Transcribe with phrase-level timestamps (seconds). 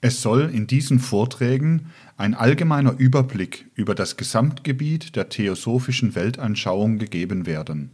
[0.00, 7.46] Es soll in diesen Vorträgen ein allgemeiner Überblick über das Gesamtgebiet der theosophischen Weltanschauung gegeben
[7.46, 7.90] werden.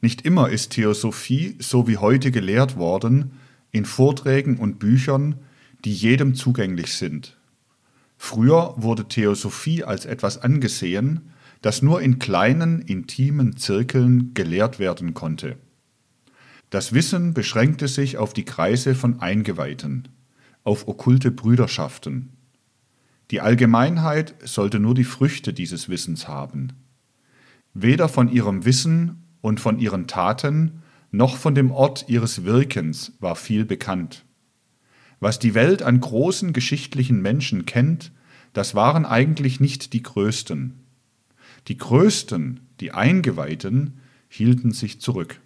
[0.00, 3.32] Nicht immer ist Theosophie so wie heute gelehrt worden,
[3.70, 5.34] in Vorträgen und Büchern,
[5.84, 7.36] die jedem zugänglich sind.
[8.16, 11.30] Früher wurde Theosophie als etwas angesehen,
[11.60, 15.56] das nur in kleinen, intimen Zirkeln gelehrt werden konnte.
[16.70, 20.08] Das Wissen beschränkte sich auf die Kreise von Eingeweihten,
[20.64, 22.30] auf okkulte Brüderschaften.
[23.30, 26.72] Die Allgemeinheit sollte nur die Früchte dieses Wissens haben.
[27.74, 33.36] Weder von ihrem Wissen und von ihren Taten noch von dem Ort ihres Wirkens war
[33.36, 34.24] viel bekannt.
[35.20, 38.12] Was die Welt an großen geschichtlichen Menschen kennt,
[38.52, 40.74] das waren eigentlich nicht die Größten.
[41.66, 45.40] Die Größten, die Eingeweihten, hielten sich zurück.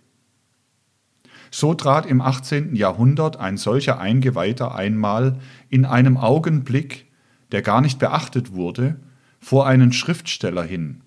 [1.54, 2.74] So trat im 18.
[2.74, 5.38] Jahrhundert ein solcher Eingeweihter einmal
[5.68, 7.12] in einem Augenblick,
[7.52, 8.96] der gar nicht beachtet wurde,
[9.38, 11.02] vor einen Schriftsteller hin,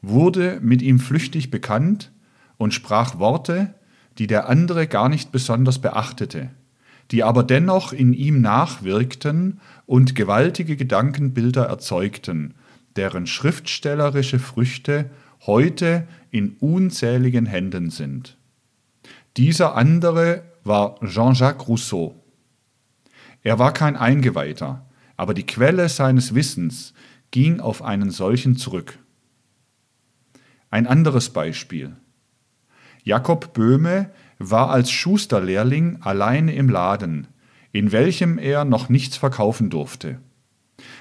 [0.00, 2.12] wurde mit ihm flüchtig bekannt
[2.56, 3.74] und sprach Worte,
[4.18, 6.50] die der andere gar nicht besonders beachtete,
[7.10, 12.54] die aber dennoch in ihm nachwirkten und gewaltige Gedankenbilder erzeugten,
[12.94, 15.10] deren schriftstellerische Früchte
[15.46, 18.36] heute in unzähligen Händen sind.
[19.36, 22.14] Dieser andere war Jean-Jacques Rousseau.
[23.42, 26.94] Er war kein Eingeweihter, aber die Quelle seines Wissens
[27.32, 28.98] ging auf einen solchen zurück.
[30.70, 31.96] Ein anderes Beispiel.
[33.02, 37.26] Jakob Böhme war als Schusterlehrling alleine im Laden,
[37.72, 40.20] in welchem er noch nichts verkaufen durfte.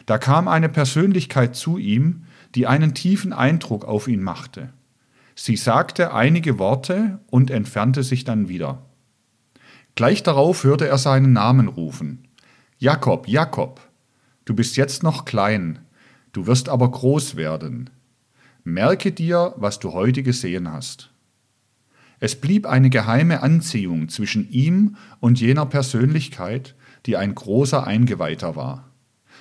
[0.08, 4.73] Da kam eine Persönlichkeit zu ihm, die einen tiefen Eindruck auf ihn machte.
[5.36, 8.86] Sie sagte einige Worte und entfernte sich dann wieder.
[9.95, 12.28] Gleich darauf hörte er seinen Namen rufen.
[12.78, 13.80] Jakob, Jakob,
[14.45, 15.80] du bist jetzt noch klein,
[16.31, 17.89] du wirst aber groß werden.
[18.64, 21.11] Merke dir, was du heute gesehen hast.
[22.20, 28.89] Es blieb eine geheime Anziehung zwischen ihm und jener Persönlichkeit, die ein großer Eingeweihter war.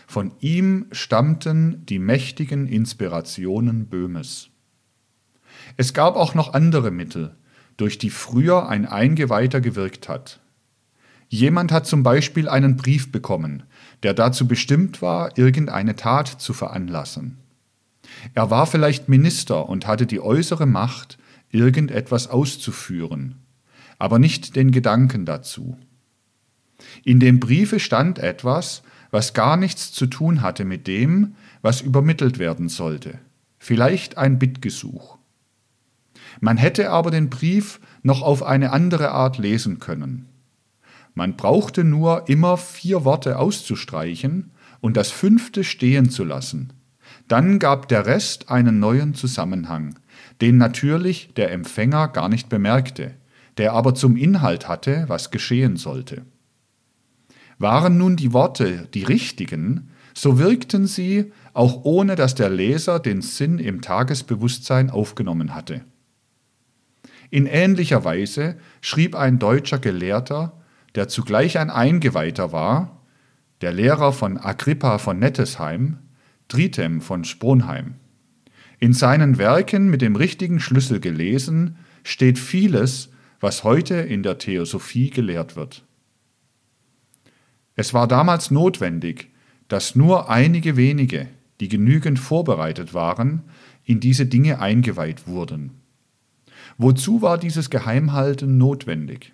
[0.06, 4.51] Von ihm stammten die mächtigen Inspirationen Böhmes.
[5.76, 7.34] Es gab auch noch andere Mittel,
[7.76, 10.40] durch die früher ein Eingeweihter gewirkt hat.
[11.28, 13.62] Jemand hat zum Beispiel einen Brief bekommen,
[14.02, 17.38] der dazu bestimmt war, irgendeine Tat zu veranlassen.
[18.34, 21.18] Er war vielleicht Minister und hatte die äußere Macht,
[21.50, 23.36] irgendetwas auszuführen,
[23.98, 25.78] aber nicht den Gedanken dazu.
[27.04, 32.38] In dem Briefe stand etwas, was gar nichts zu tun hatte mit dem, was übermittelt
[32.38, 33.18] werden sollte,
[33.58, 35.18] vielleicht ein Bittgesuch.
[36.40, 40.28] Man hätte aber den Brief noch auf eine andere Art lesen können.
[41.14, 44.50] Man brauchte nur immer vier Worte auszustreichen
[44.80, 46.72] und das fünfte stehen zu lassen.
[47.28, 49.98] Dann gab der Rest einen neuen Zusammenhang,
[50.40, 53.14] den natürlich der Empfänger gar nicht bemerkte,
[53.58, 56.22] der aber zum Inhalt hatte, was geschehen sollte.
[57.58, 63.22] Waren nun die Worte die richtigen, so wirkten sie, auch ohne dass der Leser den
[63.22, 65.82] Sinn im Tagesbewusstsein aufgenommen hatte.
[67.32, 70.52] In ähnlicher Weise schrieb ein deutscher Gelehrter,
[70.94, 73.00] der zugleich ein Eingeweihter war,
[73.62, 75.96] der Lehrer von Agrippa von Nettesheim,
[76.48, 77.94] Tritem von Sponheim.
[78.80, 83.08] In seinen Werken mit dem richtigen Schlüssel gelesen steht vieles,
[83.40, 85.86] was heute in der Theosophie gelehrt wird.
[87.76, 89.30] Es war damals notwendig,
[89.68, 91.28] dass nur einige wenige,
[91.60, 93.44] die genügend vorbereitet waren,
[93.86, 95.81] in diese Dinge eingeweiht wurden.
[96.82, 99.32] Wozu war dieses Geheimhalten notwendig?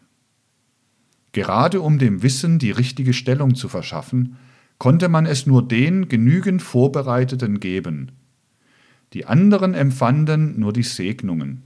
[1.32, 4.36] Gerade um dem Wissen die richtige Stellung zu verschaffen,
[4.76, 8.12] konnte man es nur den genügend Vorbereiteten geben,
[9.14, 11.62] die anderen empfanden nur die Segnungen.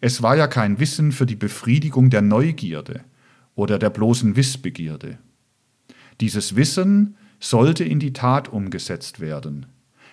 [0.00, 3.00] Es war ja kein Wissen für die Befriedigung der Neugierde
[3.56, 5.18] oder der bloßen Wissbegierde.
[6.20, 9.66] Dieses Wissen sollte in die Tat umgesetzt werden.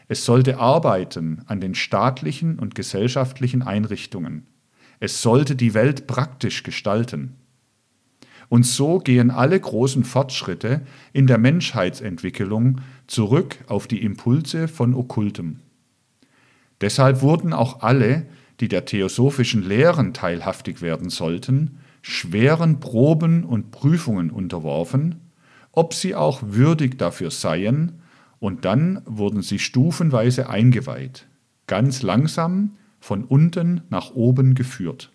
[0.07, 4.47] Es sollte arbeiten an den staatlichen und gesellschaftlichen Einrichtungen.
[5.01, 7.35] Es sollte die Welt praktisch gestalten.
[8.49, 10.81] Und so gehen alle großen Fortschritte
[11.11, 15.59] in der Menschheitsentwicklung zurück auf die Impulse von Okkultem.
[16.81, 18.27] Deshalb wurden auch alle,
[18.59, 25.15] die der theosophischen Lehren teilhaftig werden sollten, schweren Proben und Prüfungen unterworfen,
[25.71, 28.03] ob sie auch würdig dafür seien,
[28.37, 31.27] und dann wurden sie stufenweise eingeweiht,
[31.65, 35.11] ganz langsam von unten nach oben geführt.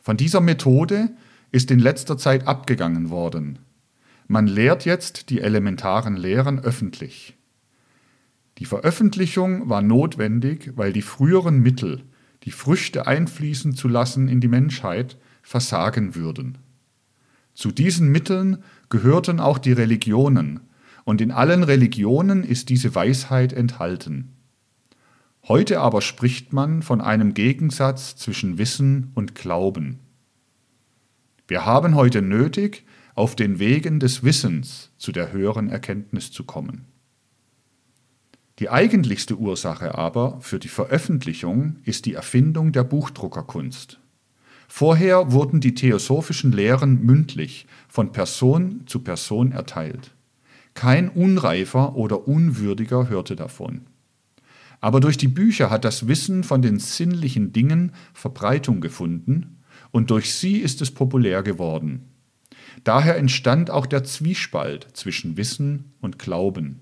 [0.00, 1.10] Von dieser Methode
[1.52, 3.60] ist in letzter Zeit abgegangen worden.
[4.26, 7.36] Man lehrt jetzt die elementaren Lehren öffentlich.
[8.58, 12.02] Die Veröffentlichung war notwendig, weil die früheren Mittel,
[12.44, 16.58] die Früchte einfließen zu lassen in die Menschheit, versagen würden.
[17.52, 20.60] Zu diesen Mitteln gehörten auch die Religionen,
[21.04, 24.30] und in allen Religionen ist diese Weisheit enthalten.
[25.46, 29.98] Heute aber spricht man von einem Gegensatz zwischen Wissen und Glauben.
[31.46, 36.86] Wir haben heute nötig, auf den Wegen des Wissens zu der höheren Erkenntnis zu kommen.
[38.58, 44.00] Die eigentlichste Ursache aber für die Veröffentlichung ist die Erfindung der Buchdruckerkunst.
[44.66, 50.14] Vorher wurden die theosophischen Lehren mündlich von Person zu Person erteilt.
[50.72, 53.82] Kein Unreifer oder Unwürdiger hörte davon.
[54.84, 60.34] Aber durch die Bücher hat das Wissen von den sinnlichen Dingen Verbreitung gefunden und durch
[60.34, 62.10] sie ist es populär geworden.
[62.84, 66.80] Daher entstand auch der Zwiespalt zwischen Wissen und Glauben.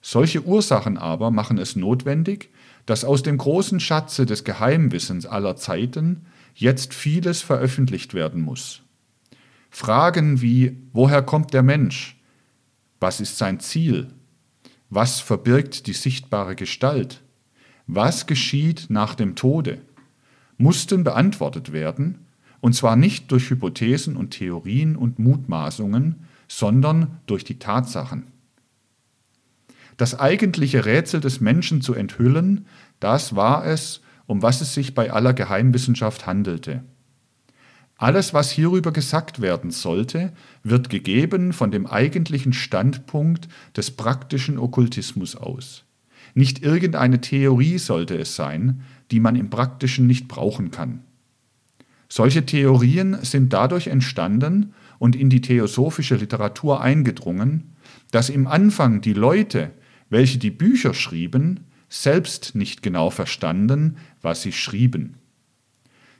[0.00, 2.50] Solche Ursachen aber machen es notwendig,
[2.86, 8.82] dass aus dem großen Schatze des Geheimwissens aller Zeiten jetzt vieles veröffentlicht werden muss.
[9.70, 12.16] Fragen wie woher kommt der Mensch?
[13.00, 14.14] Was ist sein Ziel?
[14.96, 17.20] Was verbirgt die sichtbare Gestalt?
[17.88, 19.80] Was geschieht nach dem Tode?
[20.56, 22.26] mussten beantwortet werden,
[22.60, 28.28] und zwar nicht durch Hypothesen und Theorien und Mutmaßungen, sondern durch die Tatsachen.
[29.96, 32.66] Das eigentliche Rätsel des Menschen zu enthüllen,
[33.00, 36.84] das war es, um was es sich bei aller Geheimwissenschaft handelte.
[37.96, 40.32] Alles, was hierüber gesagt werden sollte,
[40.62, 45.84] wird gegeben von dem eigentlichen Standpunkt des praktischen Okkultismus aus.
[46.34, 48.82] Nicht irgendeine Theorie sollte es sein,
[49.12, 51.04] die man im Praktischen nicht brauchen kann.
[52.08, 57.74] Solche Theorien sind dadurch entstanden und in die theosophische Literatur eingedrungen,
[58.10, 59.70] dass im Anfang die Leute,
[60.10, 65.16] welche die Bücher schrieben, selbst nicht genau verstanden, was sie schrieben.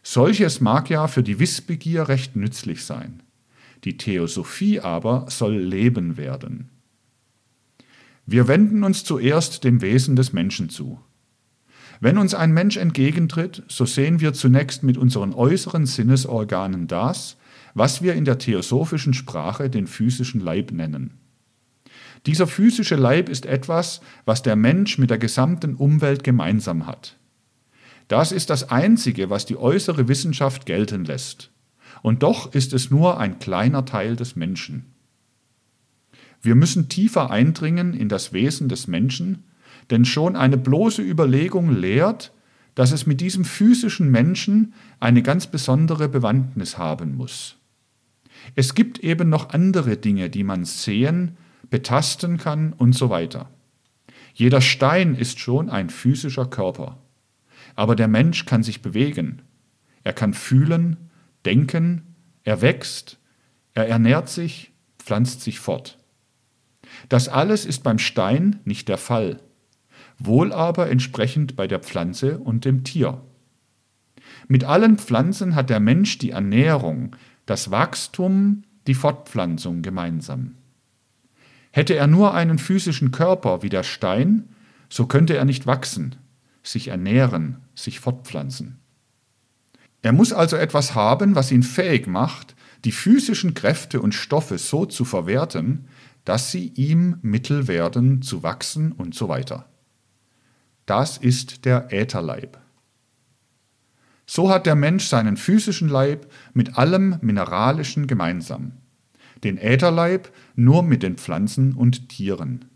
[0.07, 3.23] Solches mag ja für die Wissbegier recht nützlich sein.
[3.85, 6.69] Die Theosophie aber soll Leben werden.
[8.27, 11.01] Wir wenden uns zuerst dem Wesen des Menschen zu.
[12.01, 17.39] Wenn uns ein Mensch entgegentritt, so sehen wir zunächst mit unseren äußeren Sinnesorganen das,
[17.73, 21.15] was wir in der theosophischen Sprache den physischen Leib nennen.
[22.27, 27.17] Dieser physische Leib ist etwas, was der Mensch mit der gesamten Umwelt gemeinsam hat.
[28.09, 31.51] Das ist das Einzige, was die äußere Wissenschaft gelten lässt.
[32.03, 34.95] Und doch ist es nur ein kleiner Teil des Menschen.
[36.43, 39.45] Wir müssen tiefer eindringen in das Wesen des Menschen,
[39.91, 42.33] denn schon eine bloße Überlegung lehrt,
[42.75, 47.57] dass es mit diesem physischen Menschen eine ganz besondere Bewandtnis haben muss.
[48.57, 51.37] Es gibt eben noch andere Dinge, die man sehen,
[51.71, 53.49] betasten kann und so weiter.
[54.35, 56.99] Jeder Stein ist schon ein physischer Körper.
[57.75, 59.43] Aber der Mensch kann sich bewegen.
[60.03, 60.97] Er kann fühlen,
[61.45, 62.03] denken,
[62.45, 63.19] er wächst,
[63.73, 65.99] er ernährt sich, pflanzt sich fort.
[67.09, 69.41] Das alles ist beim Stein nicht der Fall
[70.19, 73.21] wohl aber entsprechend bei der Pflanze und dem Tier.
[74.49, 77.17] Mit allen Pflanzen hat der Mensch die Ernährung,
[77.47, 80.57] das Wachstum, die Fortpflanzung gemeinsam.
[81.71, 84.49] Hätte er nur einen physischen Körper wie der Stein,
[84.89, 86.15] so könnte er nicht wachsen,
[86.63, 88.81] sich ernähren, sich fortpflanzen.
[90.03, 92.55] Er muss also etwas haben, was ihn fähig macht,
[92.85, 95.89] die physischen Kräfte und Stoffe so zu verwerten,
[96.25, 99.67] dass sie ihm Mittel werden zu wachsen und so weiter.
[100.87, 102.59] Das ist der Ätherleib.
[104.27, 108.73] So hat der Mensch seinen physischen Leib mit allem Mineralischen gemeinsam,
[109.43, 112.67] den Ätherleib nur mit den Pflanzen und Tieren.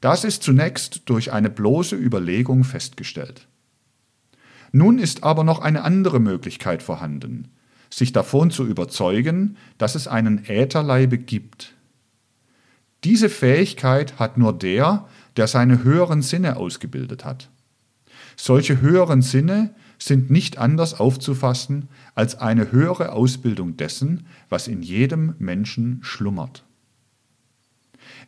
[0.00, 3.48] Das ist zunächst durch eine bloße Überlegung festgestellt.
[4.76, 7.48] Nun ist aber noch eine andere Möglichkeit vorhanden,
[7.88, 11.72] sich davon zu überzeugen, dass es einen Ätherleibe gibt.
[13.02, 17.48] Diese Fähigkeit hat nur der, der seine höheren Sinne ausgebildet hat.
[18.36, 25.36] Solche höheren Sinne sind nicht anders aufzufassen als eine höhere Ausbildung dessen, was in jedem
[25.38, 26.66] Menschen schlummert.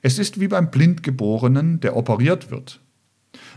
[0.01, 2.81] Es ist wie beim Blindgeborenen, der operiert wird.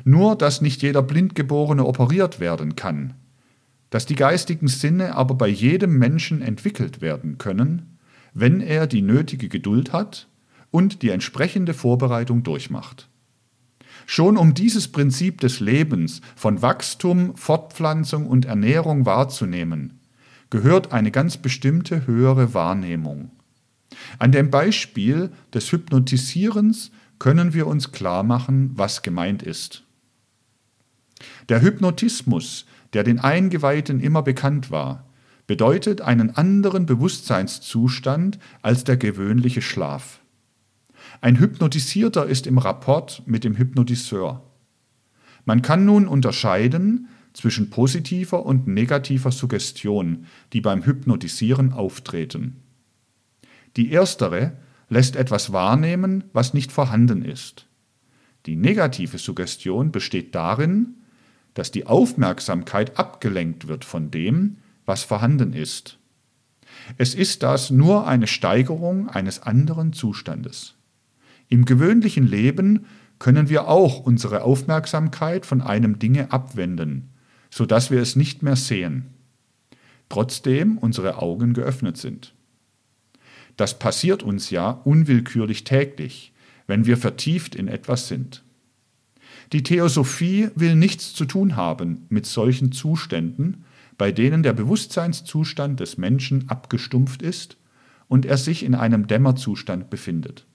[0.04, 3.14] Nur, dass nicht jeder Blindgeborene operiert werden kann,
[3.90, 7.98] dass die geistigen Sinne aber bei jedem Menschen entwickelt werden können,
[8.34, 10.28] wenn er die nötige Geduld hat
[10.72, 13.10] und die entsprechende Vorbereitung durchmacht.
[14.06, 20.00] Schon um dieses Prinzip des Lebens von Wachstum, Fortpflanzung und Ernährung wahrzunehmen,
[20.50, 23.32] gehört eine ganz bestimmte höhere Wahrnehmung.
[24.20, 29.84] An dem Beispiel des Hypnotisierens können wir uns klar machen, was gemeint ist.
[31.50, 35.08] Der Hypnotismus, der den Eingeweihten immer bekannt war,
[35.46, 40.20] bedeutet einen anderen Bewusstseinszustand als der gewöhnliche Schlaf.
[41.22, 44.42] Ein Hypnotisierter ist im Rapport mit dem Hypnotiseur.
[45.46, 52.56] Man kann nun unterscheiden zwischen positiver und negativer Suggestion, die beim Hypnotisieren auftreten.
[53.78, 54.54] Die erstere
[54.92, 57.66] lässt etwas wahrnehmen, was nicht vorhanden ist.
[58.46, 60.96] Die negative Suggestion besteht darin,
[61.54, 65.98] dass die Aufmerksamkeit abgelenkt wird von dem, was vorhanden ist.
[66.98, 70.76] Es ist das nur eine Steigerung eines anderen Zustandes.
[71.48, 72.86] Im gewöhnlichen Leben
[73.18, 77.12] können wir auch unsere Aufmerksamkeit von einem Dinge abwenden,
[77.50, 79.06] so dass wir es nicht mehr sehen,
[80.10, 82.34] trotzdem unsere Augen geöffnet sind.
[83.58, 86.34] Das passiert uns ja unwillkürlich täglich,
[86.68, 88.44] wenn wir vertieft in etwas sind.
[89.52, 93.66] Die Theosophie will nichts zu tun haben mit solchen Zuständen,
[93.98, 97.58] bei denen der Bewusstseinszustand des Menschen abgestumpft ist
[98.08, 100.46] und er sich in einem Dämmerzustand befindet.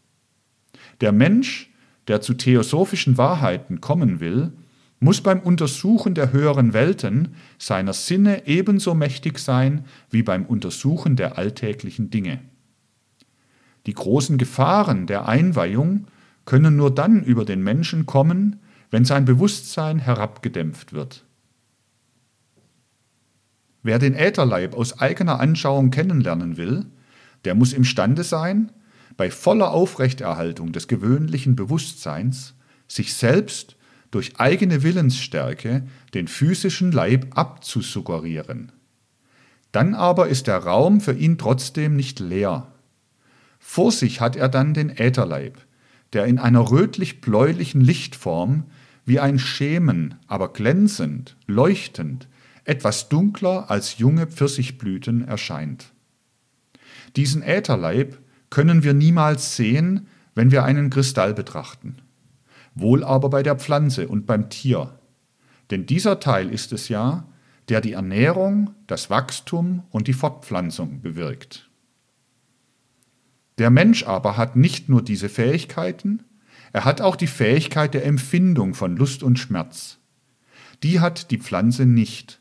[1.00, 1.70] Der Mensch,
[2.08, 4.52] der zu theosophischen Wahrheiten kommen will,
[4.98, 11.36] muss beim Untersuchen der höheren Welten seiner Sinne ebenso mächtig sein wie beim Untersuchen der
[11.36, 12.40] alltäglichen Dinge.
[13.87, 16.07] Die großen Gefahren der Einweihung
[16.45, 21.25] können nur dann über den Menschen kommen, wenn sein Bewusstsein herabgedämpft wird.
[23.83, 26.87] Wer den Ätherleib aus eigener Anschauung kennenlernen will,
[27.45, 28.73] der muss imstande sein,
[29.16, 32.55] bei voller Aufrechterhaltung des gewöhnlichen Bewusstseins
[32.88, 33.76] sich selbst
[34.11, 38.73] durch eigene Willensstärke den physischen Leib abzusuggerieren.
[39.73, 42.73] Dann aber ist der Raum für ihn trotzdem nicht leer.
[43.68, 45.58] Vor sich hat er dann den Ätherleib,
[46.14, 48.64] der in einer rötlich-bläulichen Lichtform
[49.04, 52.28] wie ein Schemen, aber glänzend, leuchtend,
[52.64, 55.92] etwas dunkler als junge Pfirsichblüten erscheint.
[57.16, 58.16] Diesen Ätherleib
[58.49, 61.96] können wir niemals sehen, wenn wir einen Kristall betrachten.
[62.75, 64.99] Wohl aber bei der Pflanze und beim Tier.
[65.70, 67.26] Denn dieser Teil ist es ja,
[67.68, 71.65] der die Ernährung, das Wachstum und die Fortpflanzung bewirkt.
[73.58, 76.25] Der Mensch aber hat nicht nur diese Fähigkeiten,
[76.72, 79.98] er hat auch die Fähigkeit der Empfindung von Lust und Schmerz.
[80.82, 82.40] Die hat die Pflanze nicht.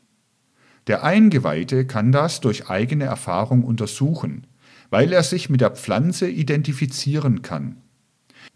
[0.86, 4.46] Der Eingeweihte kann das durch eigene Erfahrung untersuchen,
[4.90, 7.78] weil er sich mit der Pflanze identifizieren kann.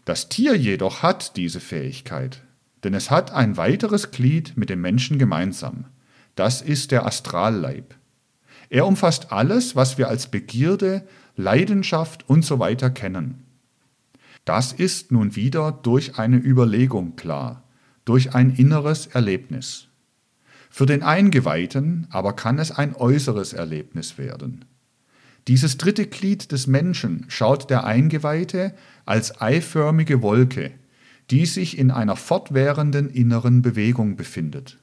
[0.05, 2.43] Das Tier jedoch hat diese Fähigkeit,
[2.83, 5.85] denn es hat ein weiteres Glied mit dem Menschen gemeinsam.
[6.35, 7.95] Das ist der Astralleib.
[8.69, 12.75] Er umfasst alles, was wir als Begierde, Leidenschaft usw.
[12.79, 13.43] So kennen.
[14.45, 17.63] Das ist nun wieder durch eine Überlegung klar,
[18.05, 19.87] durch ein inneres Erlebnis.
[20.69, 24.65] Für den Eingeweihten aber kann es ein äußeres Erlebnis werden.
[25.47, 28.73] Dieses dritte Glied des Menschen schaut der Eingeweihte
[29.05, 30.71] als eiförmige Wolke,
[31.29, 34.77] die sich in einer fortwährenden inneren Bewegung befindet.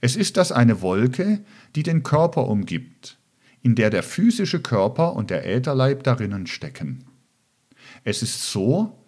[0.00, 1.40] Es ist das eine Wolke,
[1.74, 3.18] die den Körper umgibt,
[3.62, 7.04] in der der physische Körper und der Ätherleib darinnen stecken.
[8.04, 9.02] Es ist so,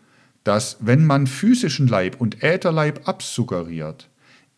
[0.45, 4.09] dass wenn man physischen Leib und Ätherleib absuggeriert,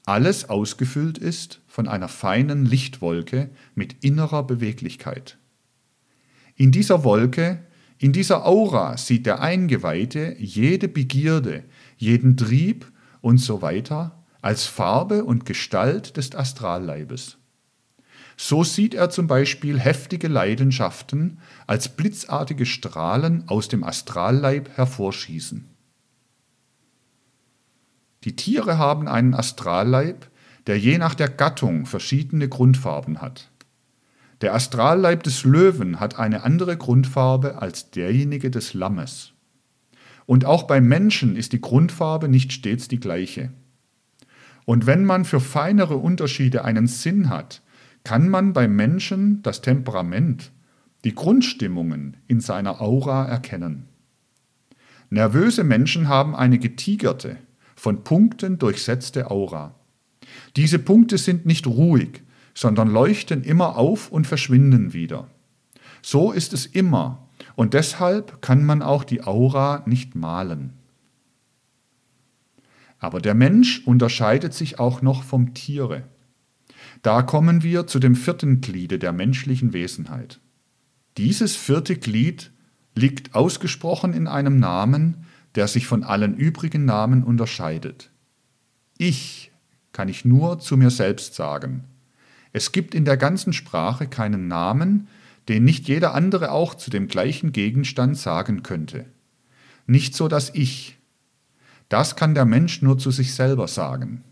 [0.07, 5.39] alles ausgefüllt ist von einer feinen Lichtwolke mit innerer Beweglichkeit.
[6.57, 7.65] In dieser Wolke,
[7.99, 11.65] in dieser Aura sieht der Eingeweihte jede Begierde,
[11.97, 17.40] jeden Trieb und so weiter als Farbe und Gestalt des Astralleibes.
[18.43, 25.67] So sieht er zum Beispiel heftige Leidenschaften als blitzartige Strahlen aus dem Astralleib hervorschießen.
[28.25, 30.31] Die Tiere haben einen Astralleib,
[30.67, 33.51] der je nach der Gattung verschiedene Grundfarben hat.
[34.41, 39.35] Der Astralleib des Löwen hat eine andere Grundfarbe als derjenige des Lammes.
[40.25, 43.53] Und auch beim Menschen ist die Grundfarbe nicht stets die gleiche.
[44.65, 47.61] Und wenn man für feinere Unterschiede einen Sinn hat,
[48.05, 50.53] kann man beim Menschen das Temperament,
[51.05, 53.87] die Grundstimmungen in seiner Aura erkennen.
[55.11, 57.37] Nervöse Menschen haben eine getigerte,
[57.75, 59.75] von Punkten durchsetzte Aura.
[60.57, 62.23] Diese Punkte sind nicht ruhig,
[62.55, 65.29] sondern leuchten immer auf und verschwinden wieder.
[66.03, 67.27] So ist es immer,
[67.57, 70.75] und deshalb kann man auch die Aura nicht malen.
[72.99, 76.05] Aber der Mensch unterscheidet sich auch noch vom Tiere.
[77.03, 80.41] Da kommen wir zu dem vierten Gliede der menschlichen Wesenheit.
[81.17, 82.51] Dieses vierte Glied
[82.95, 88.11] liegt ausgesprochen in einem Namen, der sich von allen übrigen Namen unterscheidet.
[88.99, 89.51] Ich
[89.93, 91.85] kann ich nur zu mir selbst sagen.
[92.53, 95.09] Es gibt in der ganzen Sprache keinen Namen,
[95.49, 99.07] den nicht jeder andere auch zu dem gleichen Gegenstand sagen könnte.
[99.87, 100.99] Nicht so das Ich.
[101.89, 104.23] Das kann der Mensch nur zu sich selber sagen.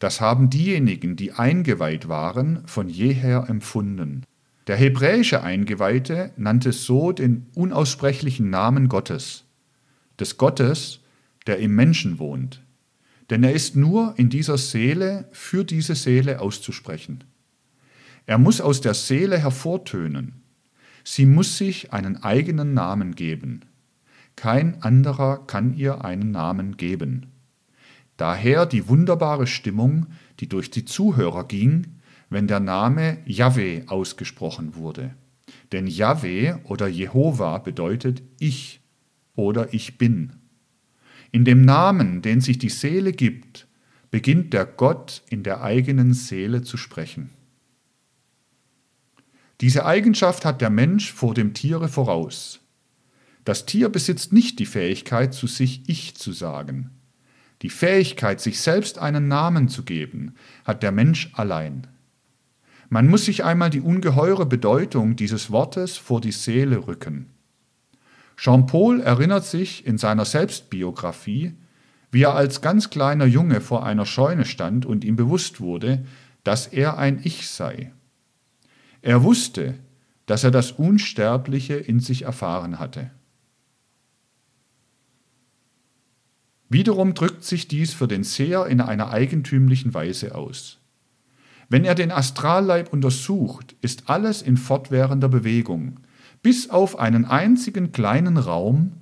[0.00, 4.24] Das haben diejenigen, die eingeweiht waren, von jeher empfunden.
[4.66, 9.44] Der hebräische Eingeweihte nannte so den unaussprechlichen Namen Gottes,
[10.18, 11.00] des Gottes,
[11.46, 12.62] der im Menschen wohnt.
[13.28, 17.24] Denn er ist nur in dieser Seele für diese Seele auszusprechen.
[18.26, 20.42] Er muss aus der Seele hervortönen.
[21.04, 23.60] Sie muss sich einen eigenen Namen geben.
[24.34, 27.26] Kein anderer kann ihr einen Namen geben.
[28.20, 30.08] Daher die wunderbare Stimmung,
[30.40, 31.86] die durch die Zuhörer ging,
[32.28, 35.14] wenn der Name Yahweh ausgesprochen wurde.
[35.72, 38.82] Denn Yahweh oder Jehova bedeutet ich
[39.36, 40.34] oder ich bin.
[41.32, 43.66] In dem Namen, den sich die Seele gibt,
[44.10, 47.30] beginnt der Gott in der eigenen Seele zu sprechen.
[49.62, 52.60] Diese Eigenschaft hat der Mensch vor dem Tiere voraus.
[53.46, 56.90] Das Tier besitzt nicht die Fähigkeit, zu sich Ich zu sagen.
[57.62, 61.86] Die Fähigkeit, sich selbst einen Namen zu geben, hat der Mensch allein.
[62.88, 67.26] Man muss sich einmal die ungeheure Bedeutung dieses Wortes vor die Seele rücken.
[68.36, 71.52] Jean Paul erinnert sich in seiner Selbstbiografie,
[72.10, 76.04] wie er als ganz kleiner Junge vor einer Scheune stand und ihm bewusst wurde,
[76.42, 77.92] dass er ein Ich sei.
[79.02, 79.74] Er wusste,
[80.26, 83.10] dass er das Unsterbliche in sich erfahren hatte.
[86.70, 90.78] Wiederum drückt sich dies für den Seher in einer eigentümlichen Weise aus.
[91.68, 95.98] Wenn er den Astralleib untersucht, ist alles in fortwährender Bewegung,
[96.42, 98.92] bis auf einen einzigen kleinen Raum,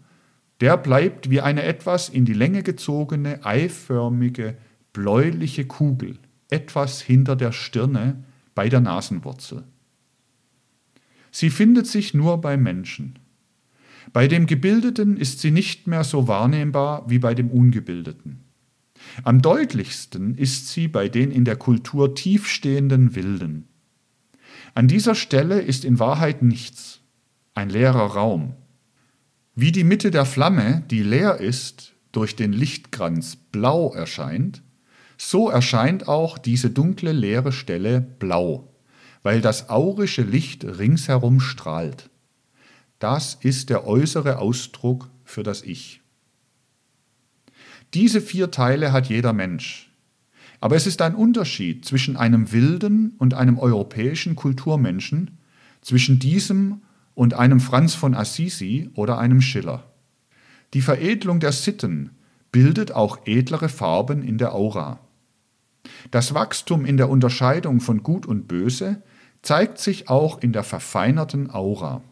[0.60, 4.56] der bleibt wie eine etwas in die Länge gezogene, eiförmige,
[4.94, 9.64] bläuliche Kugel, etwas hinter der Stirne bei der Nasenwurzel.
[11.30, 13.18] Sie findet sich nur beim Menschen.
[14.12, 18.44] Bei dem Gebildeten ist sie nicht mehr so wahrnehmbar wie bei dem Ungebildeten.
[19.22, 23.68] Am deutlichsten ist sie bei den in der Kultur tiefstehenden Wilden.
[24.74, 27.00] An dieser Stelle ist in Wahrheit nichts,
[27.54, 28.54] ein leerer Raum.
[29.54, 34.62] Wie die Mitte der Flamme, die leer ist, durch den Lichtkranz blau erscheint,
[35.16, 38.72] so erscheint auch diese dunkle leere Stelle blau,
[39.22, 42.08] weil das aurische Licht ringsherum strahlt.
[42.98, 46.00] Das ist der äußere Ausdruck für das Ich.
[47.94, 49.90] Diese vier Teile hat jeder Mensch.
[50.60, 55.38] Aber es ist ein Unterschied zwischen einem wilden und einem europäischen Kulturmenschen,
[55.80, 56.82] zwischen diesem
[57.14, 59.84] und einem Franz von Assisi oder einem Schiller.
[60.74, 62.10] Die Veredelung der Sitten
[62.50, 64.98] bildet auch edlere Farben in der Aura.
[66.10, 69.02] Das Wachstum in der Unterscheidung von Gut und Böse
[69.42, 72.02] zeigt sich auch in der verfeinerten Aura.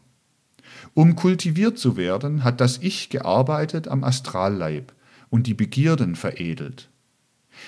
[0.96, 4.94] Um kultiviert zu werden, hat das Ich gearbeitet am Astralleib
[5.28, 6.88] und die Begierden veredelt.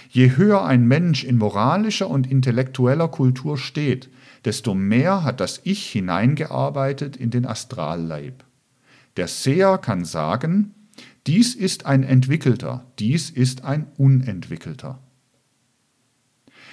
[0.09, 4.09] Je höher ein Mensch in moralischer und intellektueller Kultur steht,
[4.47, 8.45] desto mehr hat das Ich hineingearbeitet in den Astralleib.
[9.19, 10.73] Der Seher kann sagen,
[11.27, 15.01] dies ist ein Entwickelter, dies ist ein Unentwickelter.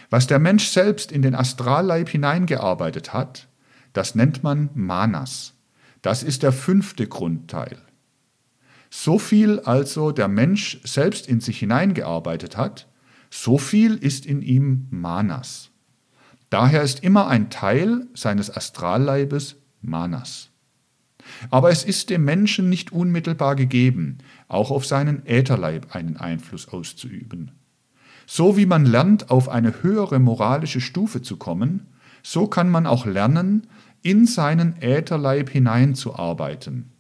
[0.10, 3.50] Was der Mensch selbst in den Astralleib hineingearbeitet hat,
[3.92, 5.55] das nennt man Manas.
[6.06, 7.80] Das ist der fünfte Grundteil.
[8.92, 12.88] So viel also der Mensch selbst in sich hineingearbeitet hat,
[13.32, 15.72] so viel ist in ihm Manas.
[16.52, 20.52] Daher ist immer ein Teil seines Astralleibes Manas.
[21.50, 27.50] Aber es ist dem Menschen nicht unmittelbar gegeben, auch auf seinen Ätherleib einen Einfluss auszuüben.
[28.28, 31.88] So wie man lernt, auf eine höhere moralische Stufe zu kommen,
[32.22, 33.68] so kann man auch lernen,
[34.06, 36.92] in seinen Ätherleib hineinzuarbeiten.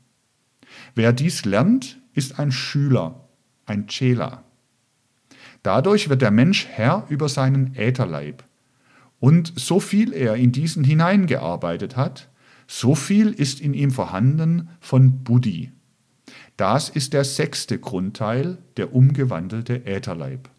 [0.96, 3.30] Wer dies lernt, ist ein Schüler,
[3.68, 4.44] ein Chela.
[5.62, 8.44] Dadurch wird der Mensch Herr über seinen Ätherleib.
[9.20, 12.28] Und so viel er in diesen hineingearbeitet hat,
[12.66, 15.72] so viel ist in ihm vorhanden von Buddhi.
[16.58, 20.50] Das ist der sechste Grundteil, der umgewandelte Ätherleib.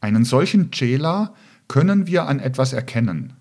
[0.00, 1.34] Einen solchen Chela
[1.66, 3.32] können wir an etwas erkennen.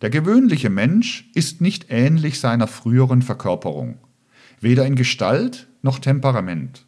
[0.00, 3.98] Der gewöhnliche Mensch ist nicht ähnlich seiner früheren Verkörperung,
[4.60, 6.86] weder in Gestalt noch Temperament.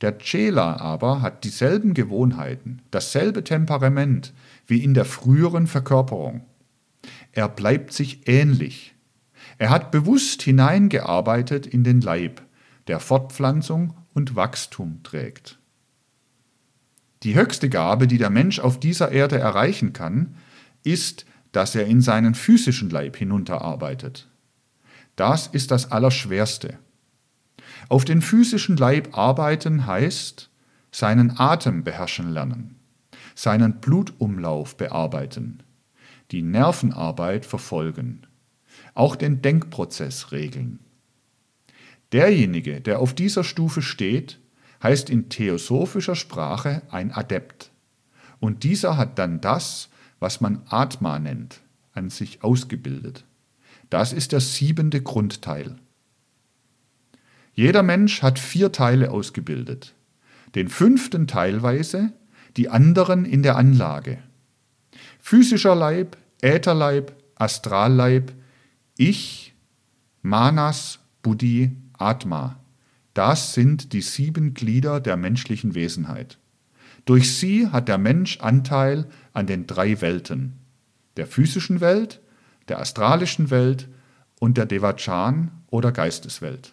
[0.00, 4.32] Der Chela aber hat dieselben Gewohnheiten, dasselbe Temperament
[4.66, 6.44] wie in der früheren Verkörperung.
[7.32, 8.94] Er bleibt sich ähnlich.
[9.58, 12.42] Er hat bewusst hineingearbeitet in den Leib,
[12.88, 15.58] der Fortpflanzung und Wachstum trägt.
[17.22, 20.36] Die höchste Gabe, die der Mensch auf dieser Erde erreichen kann,
[20.84, 24.28] ist, dass er in seinen physischen Leib hinunterarbeitet.
[25.16, 26.78] Das ist das Allerschwerste.
[27.88, 30.50] Auf den physischen Leib arbeiten heißt,
[30.92, 32.76] seinen Atem beherrschen lernen,
[33.34, 35.62] seinen Blutumlauf bearbeiten,
[36.30, 38.26] die Nervenarbeit verfolgen,
[38.92, 40.80] auch den Denkprozess regeln.
[42.12, 44.40] Derjenige, der auf dieser Stufe steht,
[44.82, 47.70] heißt in theosophischer Sprache ein Adept.
[48.40, 49.88] Und dieser hat dann das,
[50.20, 51.60] was man Atma nennt,
[51.92, 53.24] an sich ausgebildet.
[53.90, 55.76] Das ist der siebente Grundteil.
[57.54, 59.94] Jeder Mensch hat vier Teile ausgebildet.
[60.54, 62.12] Den fünften teilweise,
[62.56, 64.18] die anderen in der Anlage.
[65.20, 68.32] Physischer Leib, Ätherleib, Astralleib,
[68.96, 69.54] Ich,
[70.22, 72.60] Manas, Buddhi, Atma.
[73.14, 76.38] Das sind die sieben Glieder der menschlichen Wesenheit.
[77.06, 80.54] Durch sie hat der Mensch Anteil an den drei Welten,
[81.18, 82.20] der physischen Welt,
[82.68, 83.86] der astralischen Welt
[84.40, 86.72] und der Devachan oder Geisteswelt.